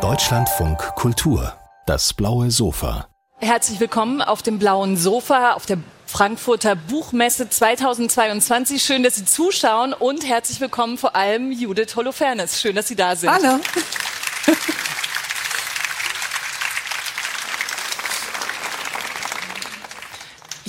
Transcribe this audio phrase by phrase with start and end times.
[0.00, 1.52] Deutschlandfunk Kultur,
[1.84, 3.06] das blaue Sofa.
[3.36, 5.76] Herzlich willkommen auf dem blauen Sofa, auf der
[6.06, 8.82] Frankfurter Buchmesse 2022.
[8.82, 12.62] Schön, dass Sie zuschauen und herzlich willkommen vor allem Judith Holofernes.
[12.62, 13.30] Schön, dass Sie da sind.
[13.30, 13.60] Hallo.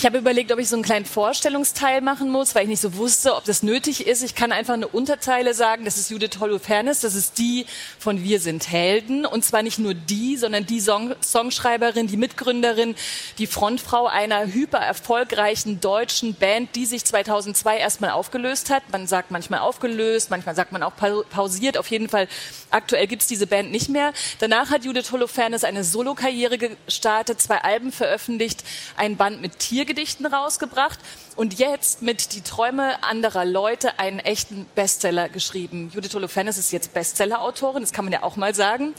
[0.03, 2.97] Ich habe überlegt, ob ich so einen kleinen Vorstellungsteil machen muss, weil ich nicht so
[2.97, 4.21] wusste, ob das nötig ist.
[4.21, 5.85] Ich kann einfach eine Unterteile sagen.
[5.85, 6.99] Das ist Judith Holofernes.
[6.99, 7.65] Das ist die
[7.99, 9.25] von Wir sind Helden.
[9.25, 12.95] Und zwar nicht nur die, sondern die Song Songschreiberin, die Mitgründerin,
[13.37, 18.83] die Frontfrau einer hyper erfolgreichen deutschen Band, die sich 2002 erstmal aufgelöst hat.
[18.91, 20.97] Man sagt manchmal aufgelöst, manchmal sagt man auch
[21.29, 21.77] pausiert.
[21.77, 22.27] Auf jeden Fall,
[22.71, 24.11] aktuell gibt es diese Band nicht mehr.
[24.39, 28.65] Danach hat Judith Holofernes eine Solokarriere gestartet, zwei Alben veröffentlicht,
[28.97, 30.97] ein Band mit Tier Gedichten rausgebracht
[31.35, 35.91] und jetzt mit Die Träume anderer Leute einen echten Bestseller geschrieben.
[35.93, 38.93] Judith Holofernes ist jetzt Bestseller-Autorin, das kann man ja auch mal sagen.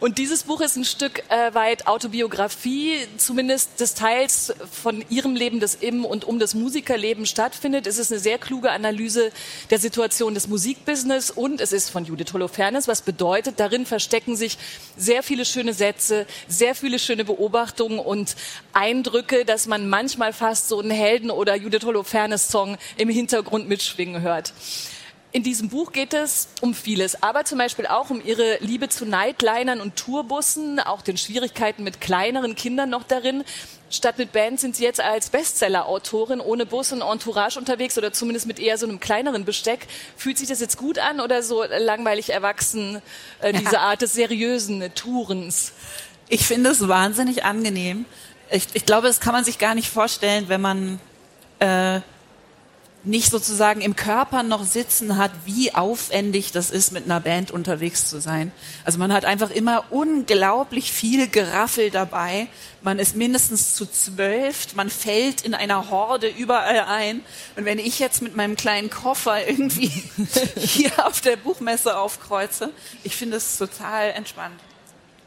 [0.00, 5.60] Und dieses Buch ist ein Stück äh, weit Autobiografie, zumindest des Teils von ihrem Leben,
[5.60, 7.86] das im und um das Musikerleben stattfindet.
[7.86, 9.32] Es ist eine sehr kluge Analyse
[9.70, 14.58] der Situation des Musikbusiness und es ist von Judith Holofernes, was bedeutet, darin verstecken sich
[14.96, 18.36] sehr viele schöne Sätze, sehr viele schöne Beobachtungen und
[18.72, 24.22] Eindrücke, dass man manchmal fast so einen Helden oder Judith Holofernes Song im Hintergrund mitschwingen
[24.22, 24.52] hört.
[25.32, 29.06] In diesem Buch geht es um vieles, aber zum Beispiel auch um ihre Liebe zu
[29.06, 33.44] Nightlinern und Tourbussen, auch den Schwierigkeiten mit kleineren Kindern noch darin.
[33.90, 38.46] Statt mit Band sind sie jetzt als Bestseller-Autorin ohne Bus und Entourage unterwegs oder zumindest
[38.46, 39.86] mit eher so einem kleineren Besteck.
[40.16, 43.00] Fühlt sich das jetzt gut an oder so langweilig erwachsen,
[43.40, 43.80] äh, diese ja.
[43.82, 45.72] Art des seriösen Tourens?
[46.28, 48.04] Ich finde es wahnsinnig angenehm
[48.50, 51.00] ich, ich glaube, das kann man sich gar nicht vorstellen, wenn man
[51.60, 52.00] äh,
[53.02, 58.08] nicht sozusagen im Körper noch sitzen hat, wie aufwendig das ist, mit einer Band unterwegs
[58.08, 58.52] zu sein.
[58.84, 62.48] Also man hat einfach immer unglaublich viel Geraffel dabei.
[62.82, 64.74] Man ist mindestens zu zwölf.
[64.74, 67.22] Man fällt in einer Horde überall ein.
[67.56, 69.90] Und wenn ich jetzt mit meinem kleinen Koffer irgendwie
[70.56, 72.70] hier auf der Buchmesse aufkreuze,
[73.02, 74.60] ich finde es total entspannt.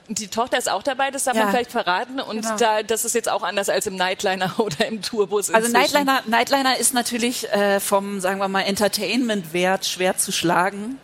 [0.10, 1.44] Die Tochter ist auch dabei, das darf ja.
[1.44, 2.20] man vielleicht verraten.
[2.20, 2.58] Und genau.
[2.58, 5.50] da, das ist jetzt auch anders als im Nightliner oder im Tourbus.
[5.50, 10.98] Also Nightliner, Nightliner ist natürlich äh, vom, sagen wir mal, Entertainment-Wert schwer zu schlagen,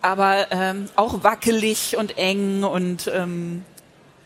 [0.00, 3.64] aber ähm, auch wackelig und eng und ähm,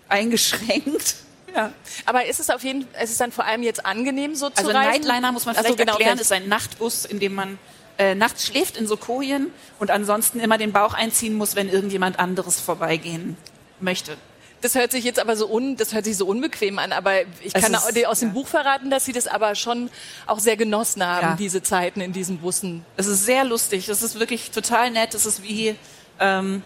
[0.09, 1.17] eingeschränkt.
[1.57, 1.73] Ja.
[2.05, 4.57] Aber ist es auf jeden Fall, ist es dann vor allem jetzt angenehm so zu
[4.57, 4.89] also reisen?
[4.89, 7.61] Also Nightliner muss man vielleicht also genau, erklären, ist ein Nachtbus, in dem man
[7.97, 12.19] äh, nachts schläft in so Kojen und ansonsten immer den Bauch einziehen muss, wenn irgendjemand
[12.19, 13.37] anderes vorbeigehen
[13.85, 14.17] möchte.
[14.61, 17.53] Das hört sich jetzt aber so un, das hört sich so unbequem an, aber ich
[17.53, 18.35] kann ist, aus dem ja.
[18.35, 19.91] Buch verraten, dass Sie das aber schon
[20.27, 21.37] auch sehr genossen haben, ja.
[21.37, 22.83] diese Zeiten in diesen Bussen.
[22.97, 23.91] Es ist sehr lustig.
[23.91, 25.15] Es ist wirklich total nett.
[25.15, 25.77] Es ist wie
[26.19, 26.63] ähm,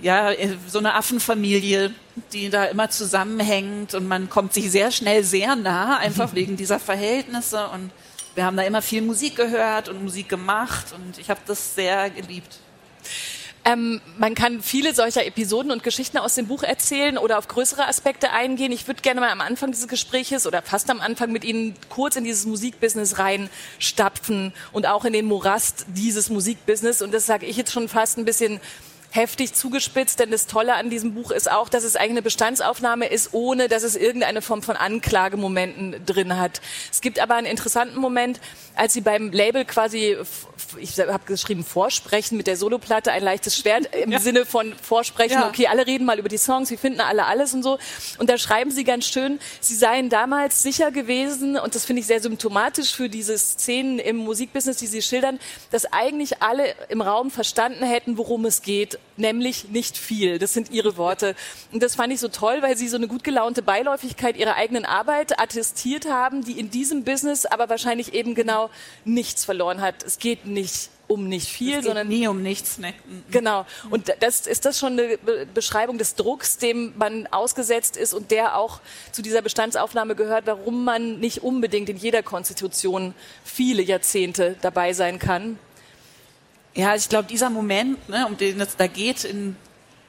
[0.00, 0.30] ja
[0.68, 1.92] so eine Affenfamilie,
[2.32, 6.78] die da immer zusammenhängt und man kommt sich sehr schnell sehr nah, einfach wegen dieser
[6.78, 7.90] Verhältnisse und
[8.36, 12.10] wir haben da immer viel Musik gehört und Musik gemacht und ich habe das sehr
[12.10, 12.58] geliebt.
[13.66, 17.88] Ähm, man kann viele solcher Episoden und Geschichten aus dem Buch erzählen oder auf größere
[17.88, 18.70] Aspekte eingehen.
[18.70, 22.14] Ich würde gerne mal am Anfang dieses Gespräches oder fast am Anfang mit Ihnen kurz
[22.14, 27.02] in dieses Musikbusiness reinstapfen und auch in den Morast dieses Musikbusiness.
[27.02, 28.60] Und das sage ich jetzt schon fast ein bisschen
[29.16, 33.06] heftig zugespitzt, denn das Tolle an diesem Buch ist auch, dass es eigentlich eine Bestandsaufnahme
[33.06, 36.60] ist, ohne dass es irgendeine Form von Anklagemomenten drin hat.
[36.92, 38.40] Es gibt aber einen interessanten Moment,
[38.76, 40.16] als sie beim Label quasi,
[40.78, 44.20] ich habe geschrieben, vorsprechen mit der Soloplatte, ein leichtes Schwert im ja.
[44.20, 45.48] Sinne von vorsprechen, ja.
[45.48, 47.78] okay, alle reden mal über die Songs, wir finden alle alles und so.
[48.18, 52.06] Und da schreiben sie ganz schön, sie seien damals sicher gewesen, und das finde ich
[52.06, 55.40] sehr symptomatisch für diese Szenen im Musikbusiness, die sie schildern,
[55.70, 60.38] dass eigentlich alle im Raum verstanden hätten, worum es geht nämlich nicht viel.
[60.38, 61.34] Das sind ihre Worte.
[61.72, 64.84] Und das fand ich so toll, weil sie so eine gut gelaunte Beiläufigkeit ihrer eigenen
[64.84, 68.70] Arbeit attestiert haben, die in diesem Business aber wahrscheinlich eben genau
[69.04, 70.02] nichts verloren hat.
[70.02, 72.78] Es geht nicht um nicht viel, sondern nie um nichts.
[72.78, 72.92] Ne?
[73.30, 73.64] Genau.
[73.90, 75.18] Und das ist das schon eine
[75.54, 78.80] Beschreibung des Drucks, dem man ausgesetzt ist und der auch
[79.12, 83.14] zu dieser Bestandsaufnahme gehört, warum man nicht unbedingt in jeder Konstitution
[83.44, 85.58] viele Jahrzehnte dabei sein kann.
[86.76, 89.56] Ja, ich glaube, dieser Moment, ne, um den es da geht in,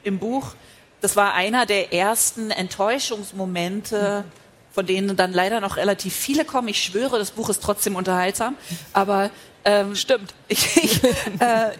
[0.03, 0.53] im Buch,
[0.99, 4.25] das war einer der ersten Enttäuschungsmomente,
[4.73, 6.67] von denen dann leider noch relativ viele kommen.
[6.67, 8.57] Ich schwöre, das Buch ist trotzdem unterhaltsam.
[8.91, 9.31] Aber
[9.63, 10.33] ähm, stimmt.
[10.49, 11.03] Ich, ich,
[11.39, 11.71] äh,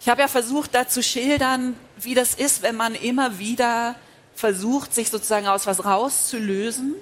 [0.00, 3.96] ich habe ja versucht, da zu schildern, wie das ist, wenn man immer wieder
[4.34, 6.94] versucht, sich sozusagen aus was rauszulösen.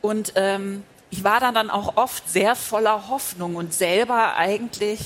[0.00, 5.00] Und ähm, ich war dann, dann auch oft sehr voller Hoffnung und selber eigentlich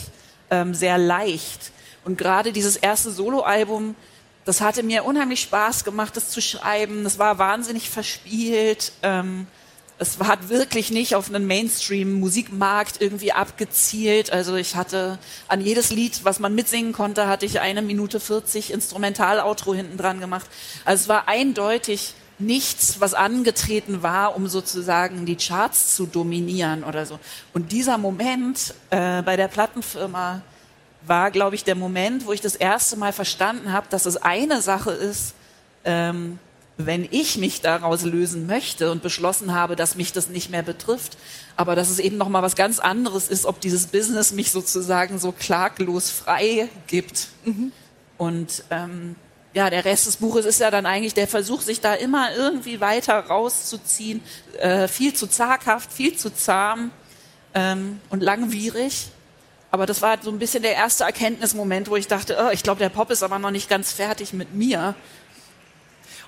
[0.51, 1.73] ähm, sehr leicht.
[2.05, 3.95] Und gerade dieses erste Soloalbum,
[4.45, 7.03] das hatte mir unheimlich Spaß gemacht, das zu schreiben.
[7.05, 8.93] Das war wahnsinnig verspielt.
[9.03, 9.47] Ähm,
[9.99, 14.31] es hat wirklich nicht auf einen Mainstream-Musikmarkt irgendwie abgezielt.
[14.31, 18.73] Also ich hatte an jedes Lied, was man mitsingen konnte, hatte ich eine Minute 40
[18.73, 20.47] Instrumental-Outro hinten dran gemacht.
[20.85, 27.07] Also es war eindeutig nichts, was angetreten war, um sozusagen die Charts zu dominieren oder
[27.07, 27.19] so.
[27.55, 30.43] Und dieser Moment äh, bei der Plattenfirma
[31.07, 34.61] war, glaube ich, der Moment, wo ich das erste Mal verstanden habe, dass es eine
[34.61, 35.35] Sache ist,
[35.85, 36.39] ähm,
[36.79, 41.17] wenn ich mich daraus lösen möchte und beschlossen habe, dass mich das nicht mehr betrifft,
[41.57, 45.19] aber dass es eben noch mal was ganz anderes ist, ob dieses Business mich sozusagen
[45.19, 47.29] so klaglos frei gibt.
[47.45, 47.73] Mhm.
[48.19, 49.17] Und ähm,
[49.57, 52.79] ja, der Rest des Buches ist ja dann eigentlich der Versuch, sich da immer irgendwie
[52.79, 54.21] weiter rauszuziehen,
[54.59, 56.91] äh, viel zu zaghaft, viel zu zahm
[57.55, 59.07] ähm, und langwierig.
[59.71, 62.81] Aber das war so ein bisschen der erste Erkenntnismoment, wo ich dachte, oh, ich glaube,
[62.81, 64.95] der Pop ist aber noch nicht ganz fertig mit mir.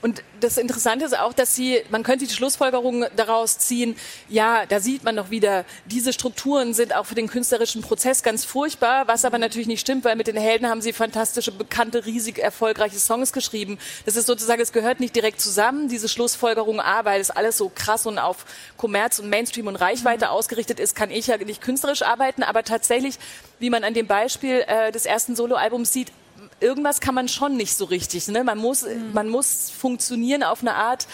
[0.00, 3.96] Und das Interessante ist auch, dass sie, man könnte die Schlussfolgerung daraus ziehen,
[4.28, 8.44] ja, da sieht man noch wieder, diese Strukturen sind auch für den künstlerischen Prozess ganz
[8.44, 12.38] furchtbar, was aber natürlich nicht stimmt, weil mit den Helden haben sie fantastische, bekannte, riesig
[12.38, 13.78] erfolgreiche Songs geschrieben.
[14.06, 17.70] Das ist sozusagen, es gehört nicht direkt zusammen, diese Schlussfolgerung, A, weil es alles so
[17.74, 18.44] krass und auf
[18.76, 20.30] Kommerz und Mainstream und Reichweite mhm.
[20.30, 23.18] ausgerichtet ist, kann ich ja nicht künstlerisch arbeiten, aber tatsächlich,
[23.58, 26.12] wie man an dem Beispiel äh, des ersten Soloalbums sieht,
[26.60, 28.28] irgendwas kann man schon nicht so richtig.
[28.28, 28.44] Ne?
[28.44, 29.12] Man, muss, mhm.
[29.12, 31.06] man muss funktionieren auf eine Art,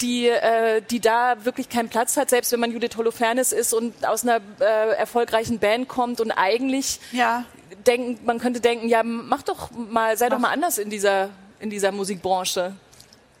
[0.00, 4.06] die, äh, die da wirklich keinen Platz hat, selbst wenn man Judith Holofernes ist und
[4.06, 7.44] aus einer äh, erfolgreichen Band kommt und eigentlich ja.
[7.86, 10.36] denken, man könnte denken, ja, mach doch mal, sei mach.
[10.36, 11.30] doch mal anders in dieser,
[11.60, 12.74] in dieser Musikbranche.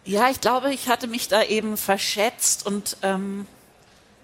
[0.04, 3.46] Ja, ich glaube, ich hatte mich da eben verschätzt und ähm,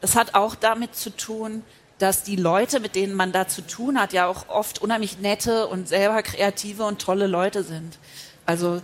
[0.00, 1.64] es hat auch damit zu tun,
[2.02, 5.68] dass die Leute, mit denen man da zu tun hat, ja auch oft unheimlich nette
[5.68, 7.98] und selber kreative und tolle Leute sind.
[8.44, 8.82] Also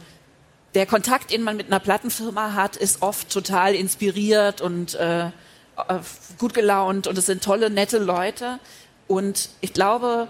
[0.74, 5.30] der Kontakt, den man mit einer Plattenfirma hat, ist oft total inspiriert und äh,
[6.38, 8.60] gut gelaunt und es sind tolle, nette Leute.
[9.08, 10.28] Und ich glaube,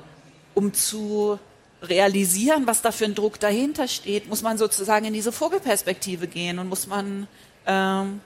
[0.54, 1.38] um zu
[1.82, 6.58] realisieren, was da für ein Druck dahinter steht, muss man sozusagen in diese Vogelperspektive gehen
[6.58, 7.28] und muss man
[7.66, 8.22] ähm,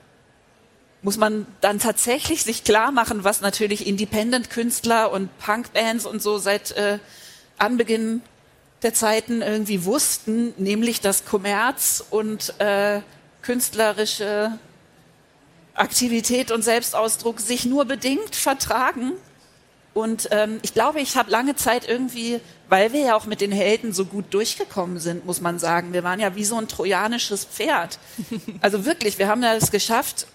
[1.03, 6.71] muss man dann tatsächlich sich klar machen, was natürlich Independent-Künstler und Punkbands und so seit
[6.71, 6.97] äh,
[7.57, 8.21] Anbeginn
[8.81, 13.01] der Zeiten irgendwie wussten, nämlich dass Kommerz und äh,
[13.41, 14.57] künstlerische
[15.73, 19.13] Aktivität und Selbstausdruck sich nur bedingt vertragen.
[19.93, 23.51] Und ähm, ich glaube, ich habe lange Zeit irgendwie, weil wir ja auch mit den
[23.51, 27.45] Helden so gut durchgekommen sind, muss man sagen, wir waren ja wie so ein trojanisches
[27.45, 27.99] Pferd.
[28.61, 30.27] Also wirklich, wir haben ja es geschafft,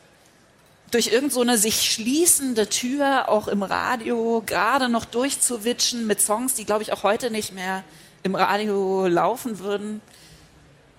[0.91, 6.65] durch irgendeine so sich schließende Tür auch im Radio gerade noch durchzuwitschen mit Songs, die,
[6.65, 7.85] glaube ich, auch heute nicht mehr
[8.23, 10.01] im Radio laufen würden.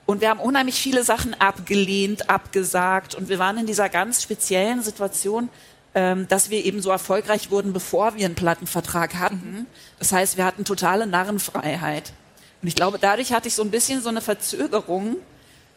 [0.06, 3.16] Und wir haben unheimlich viele Sachen abgelehnt, abgesagt.
[3.16, 5.50] Und wir waren in dieser ganz speziellen Situation,
[5.94, 9.68] ähm, dass wir eben so erfolgreich wurden, bevor wir einen Plattenvertrag hatten.
[10.00, 12.14] Das heißt, wir hatten totale Narrenfreiheit.
[12.62, 15.18] Und ich glaube, dadurch hatte ich so ein bisschen so eine Verzögerung,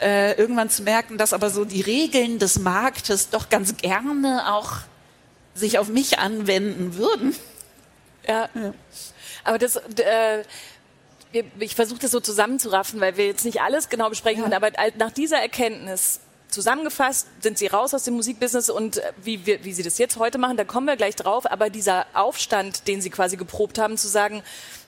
[0.02, 4.72] äh, irgendwann zu merken, dass aber so die Regeln des Marktes doch ganz gerne auch
[5.54, 7.36] sich auf mich anwenden würden.
[8.26, 8.48] Ja.
[8.54, 8.74] ja.
[9.44, 10.44] Aber das, äh,
[11.58, 14.44] ich versuche das so zusammenzuraffen, weil wir jetzt nicht alles genau besprechen ja.
[14.44, 19.46] können, aber nach dieser Erkenntnis zusammengefasst sind sie raus aus dem Musikbusiness und äh, wie,
[19.46, 22.86] wie, wie sie das jetzt heute machen, da kommen wir gleich drauf, aber dieser Aufstand,
[22.88, 24.42] den sie quasi geprobt haben, zu sagen,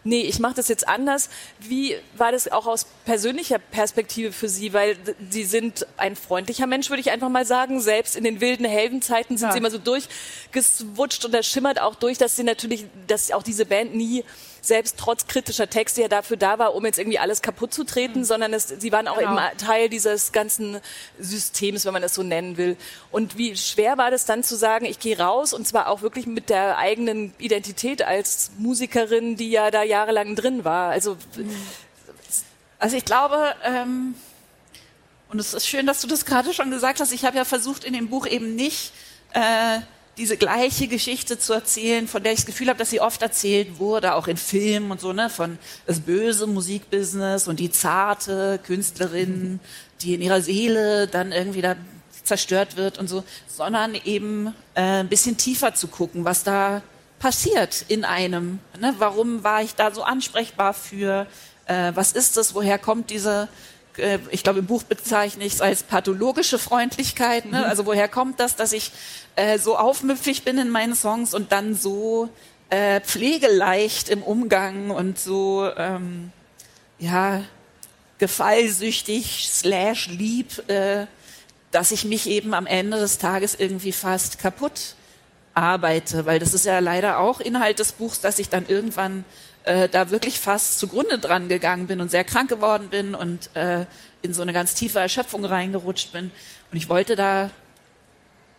[0.05, 1.29] nee, ich mache das jetzt anders.
[1.59, 4.73] Wie war das auch aus persönlicher Perspektive für Sie?
[4.73, 4.97] Weil
[5.31, 7.81] Sie sind ein freundlicher Mensch, würde ich einfach mal sagen.
[7.81, 9.53] Selbst in den wilden Heldenzeiten sind ja.
[9.53, 13.67] Sie immer so durchgeswutscht und da schimmert auch durch, dass Sie natürlich, dass auch diese
[13.67, 14.25] Band nie
[14.65, 18.21] selbst trotz kritischer Texte ja dafür da war, um jetzt irgendwie alles kaputt zu treten,
[18.21, 18.25] mhm.
[18.25, 19.33] sondern es, sie waren auch genau.
[19.33, 20.81] eben Teil dieses ganzen
[21.19, 22.77] Systems, wenn man es so nennen will.
[23.11, 26.27] Und wie schwer war das dann zu sagen, ich gehe raus und zwar auch wirklich
[26.27, 30.91] mit der eigenen Identität als Musikerin, die ja da jahrelang drin war.
[30.91, 31.17] Also,
[32.79, 34.15] also ich glaube, ähm,
[35.29, 37.13] und es ist schön, dass du das gerade schon gesagt hast.
[37.13, 38.93] Ich habe ja versucht in dem Buch eben nicht
[39.33, 39.81] äh,
[40.17, 43.79] diese gleiche Geschichte zu erzählen, von der ich das Gefühl habe, dass sie oft erzählt
[43.79, 49.61] wurde, auch in Filmen und so, ne, von das böse Musikbusiness und die zarte Künstlerin,
[50.03, 51.75] die in ihrer Seele dann irgendwie da
[52.23, 56.83] zerstört wird und so, sondern eben äh, ein bisschen tiefer zu gucken, was da
[57.25, 58.59] passiert in einem.
[58.79, 58.95] Ne?
[58.99, 61.27] Warum war ich da so ansprechbar für?
[61.65, 62.55] Äh, was ist das?
[62.55, 63.49] Woher kommt diese
[63.97, 67.47] äh, ich glaube, im Buch bezeichne ich es als pathologische Freundlichkeit.
[67.47, 67.61] Ne?
[67.61, 67.65] Mhm.
[67.65, 68.93] Also woher kommt das, dass ich
[69.37, 72.29] äh, so aufmüpfig bin in meinen Songs und dann so
[72.69, 76.31] äh, pflegeleicht im Umgang und so, ähm,
[76.99, 77.43] ja,
[78.19, 81.07] gefallsüchtig slash lieb, äh,
[81.71, 84.95] dass ich mich eben am Ende des Tages irgendwie fast kaputt
[85.55, 89.25] arbeite, weil das ist ja leider auch Inhalt des Buchs, dass ich dann irgendwann
[89.65, 93.87] äh, da wirklich fast zugrunde dran gegangen bin und sehr krank geworden bin und äh,
[94.23, 96.31] in so eine ganz tiefe Erschöpfung reingerutscht bin.
[96.71, 97.51] Und ich wollte da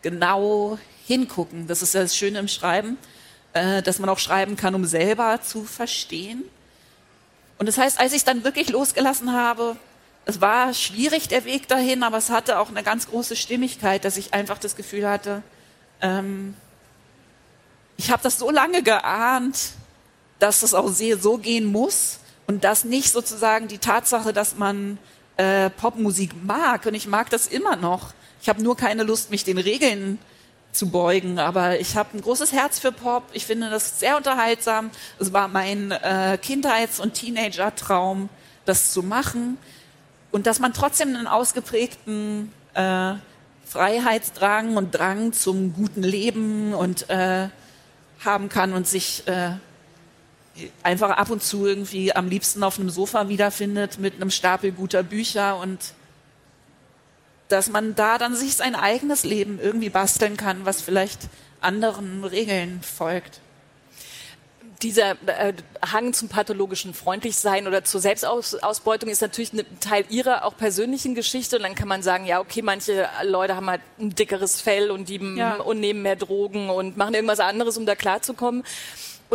[0.02, 1.68] genau hingucken.
[1.68, 2.98] Das ist ja das Schöne im Schreiben,
[3.54, 6.44] äh, dass man auch schreiben kann, um selber zu verstehen.
[7.58, 9.76] Und das heißt, als ich dann wirklich losgelassen habe,
[10.26, 14.18] es war schwierig der Weg dahin, aber es hatte auch eine ganz große Stimmigkeit, dass
[14.18, 15.44] ich einfach das Gefühl hatte,
[16.02, 16.56] ähm,
[17.98, 19.72] ich habe das so lange geahnt,
[20.40, 24.98] dass es auch so gehen muss und dass nicht sozusagen die Tatsache, dass man
[25.38, 28.14] äh, Popmusik mag und ich mag das immer noch.
[28.42, 30.20] Ich habe nur keine Lust, mich den Regeln
[30.72, 33.24] zu beugen, aber ich habe ein großes Herz für Pop.
[33.34, 34.92] Ich finde das sehr unterhaltsam.
[35.20, 38.30] Es war mein äh, Kindheits- und Teenager-Traum,
[38.66, 39.58] das zu machen
[40.32, 43.14] und dass man trotzdem einen ausgeprägten äh,
[43.66, 47.48] Freiheitsdrang und Drang zum guten Leben und äh,
[48.26, 49.52] haben kann und sich äh,
[50.84, 55.04] einfach ab und zu irgendwie am liebsten auf einem Sofa wiederfindet mit einem Stapel guter
[55.04, 55.94] Bücher und
[57.50, 61.20] dass man da dann sich sein eigenes Leben irgendwie basteln kann, was vielleicht
[61.62, 63.40] anderen Regeln folgt
[64.86, 65.54] dieser äh,
[65.92, 71.58] Hang zum pathologischen Freundlichsein oder zur Selbstausbeutung ist natürlich ein Teil ihrer auch persönlichen Geschichte
[71.58, 75.10] und dann kann man sagen, ja, okay, manche Leute haben halt ein dickeres Fell und
[75.10, 75.56] die ja.
[75.56, 78.64] und nehmen mehr Drogen und machen irgendwas anderes, um da klarzukommen.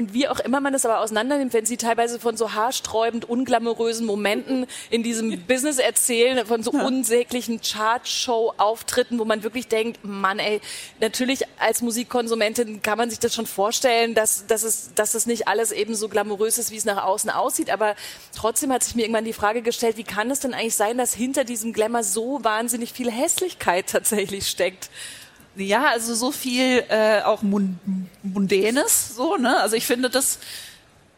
[0.01, 4.07] Und wie auch immer man das aber auseinandernimmt, wenn sie teilweise von so haarsträubend unglamourösen
[4.07, 6.87] Momenten in diesem Business erzählen, von so ja.
[6.87, 10.63] unsäglichen Chartshow-Auftritten, wo man wirklich denkt, Mann, ey,
[11.01, 15.49] natürlich als Musikkonsumentin kann man sich das schon vorstellen, dass, dass, es, dass es nicht
[15.49, 17.69] alles eben so glamourös ist, wie es nach außen aussieht.
[17.69, 17.95] Aber
[18.35, 21.13] trotzdem hat sich mir irgendwann die Frage gestellt, wie kann es denn eigentlich sein, dass
[21.13, 24.89] hinter diesem Glamour so wahnsinnig viel Hässlichkeit tatsächlich steckt?
[25.65, 29.59] Ja, also so viel äh, auch Mundänes, so, ne?
[29.59, 30.39] Also ich finde das,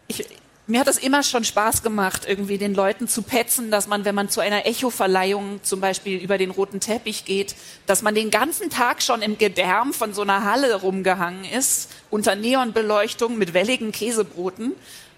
[0.09, 0.27] ich,
[0.67, 4.15] mir hat das immer schon Spaß gemacht, irgendwie den Leuten zu petzen, dass man, wenn
[4.15, 7.57] man zu einer Echo-Verleihung zum Beispiel über den roten Teppich geht,
[7.87, 12.37] dass man den ganzen Tag schon im Gedärm von so einer Halle rumgehangen ist, unter
[12.37, 14.73] Neonbeleuchtung mit welligen Käsebroten,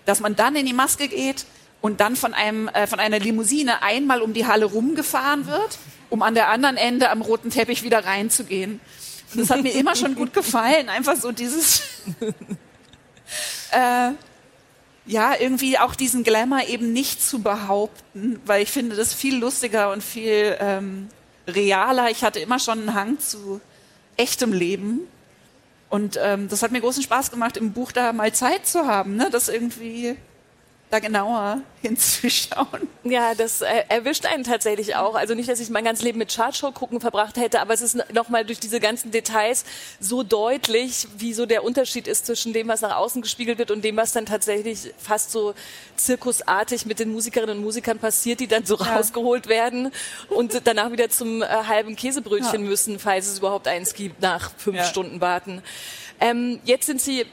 [0.06, 1.44] dass man dann in die Maske geht
[1.82, 5.78] und dann von einem, äh, von einer Limousine einmal um die Halle rumgefahren wird,
[6.08, 8.80] um an der anderen Ende am roten Teppich wieder reinzugehen.
[9.34, 10.88] Das hat mir immer schon gut gefallen.
[10.88, 11.82] Einfach so dieses,
[13.70, 14.10] äh,
[15.06, 19.92] ja, irgendwie auch diesen Glamour eben nicht zu behaupten, weil ich finde das viel lustiger
[19.92, 21.08] und viel ähm,
[21.46, 22.10] realer.
[22.10, 23.60] Ich hatte immer schon einen Hang zu
[24.16, 25.00] echtem Leben.
[25.90, 29.16] Und ähm, das hat mir großen Spaß gemacht, im Buch da mal Zeit zu haben,
[29.16, 29.28] ne?
[29.30, 30.16] das irgendwie
[30.94, 32.88] da genauer hinzuschauen.
[33.02, 35.16] Ja, das äh, erwischt einen tatsächlich auch.
[35.16, 38.12] Also nicht, dass ich mein ganzes Leben mit Chartshow gucken verbracht hätte, aber es ist
[38.12, 39.64] nochmal durch diese ganzen Details
[40.00, 43.84] so deutlich, wie so der Unterschied ist zwischen dem, was nach außen gespiegelt wird und
[43.84, 45.54] dem, was dann tatsächlich fast so
[45.96, 48.94] zirkusartig mit den Musikerinnen und Musikern passiert, die dann so ja.
[48.94, 49.92] rausgeholt werden
[50.30, 52.68] und danach wieder zum äh, halben Käsebrötchen ja.
[52.68, 54.84] müssen, falls es überhaupt eins gibt, nach fünf ja.
[54.84, 55.62] Stunden warten.
[56.20, 57.26] Ähm, jetzt sind Sie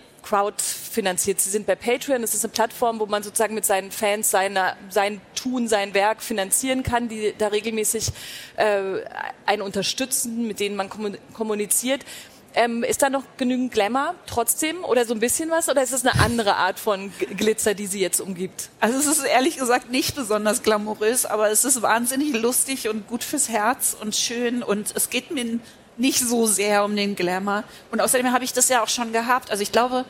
[0.91, 1.39] crowdfinanziert.
[1.39, 2.21] Sie sind bei Patreon.
[2.21, 6.21] Das ist eine Plattform, wo man sozusagen mit seinen Fans seine, sein Tun, sein Werk
[6.21, 8.09] finanzieren kann, die da regelmäßig
[8.57, 8.99] äh,
[9.45, 10.89] einen unterstützen, mit denen man
[11.33, 12.05] kommuniziert.
[12.53, 16.05] Ähm, ist da noch genügend Glamour trotzdem oder so ein bisschen was oder ist es
[16.05, 18.67] eine andere Art von Glitzer, die sie jetzt umgibt?
[18.81, 23.23] Also es ist ehrlich gesagt nicht besonders glamourös, aber es ist wahnsinnig lustig und gut
[23.23, 25.59] fürs Herz und schön und es geht mir
[25.95, 27.63] nicht so sehr um den Glamour.
[27.91, 29.51] Und außerdem habe ich das ja auch schon gehabt.
[29.51, 30.05] Also ich glaube,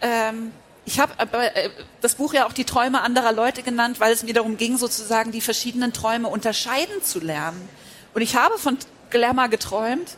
[0.00, 0.52] ähm,
[0.84, 4.34] ich habe äh, das Buch ja auch die Träume anderer Leute genannt, weil es mir
[4.34, 7.68] darum ging, sozusagen die verschiedenen Träume unterscheiden zu lernen.
[8.14, 8.76] Und ich habe von
[9.10, 10.16] Glamour geträumt,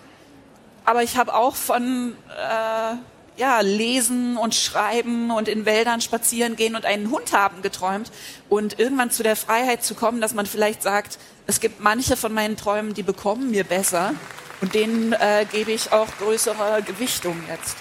[0.84, 2.96] aber ich habe auch von äh,
[3.36, 8.10] ja, Lesen und Schreiben und in Wäldern spazieren gehen und einen Hund haben geträumt
[8.48, 12.32] und irgendwann zu der Freiheit zu kommen, dass man vielleicht sagt, es gibt manche von
[12.32, 14.14] meinen Träumen, die bekommen mir besser
[14.60, 17.76] und denen äh, gebe ich auch größere Gewichtung jetzt.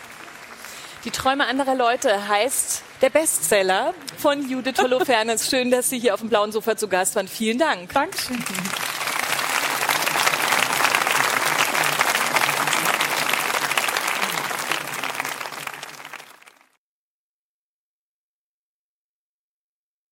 [1.03, 5.49] Die Träume anderer Leute heißt der Bestseller von Judith Holofernes.
[5.49, 7.27] Schön, dass Sie hier auf dem blauen Sofa zu Gast waren.
[7.27, 7.91] Vielen Dank.
[7.91, 8.37] Dankeschön.